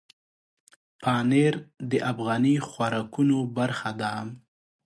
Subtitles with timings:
[1.01, 1.53] پنېر
[1.89, 4.13] د افغاني خوراکونو برخه ده.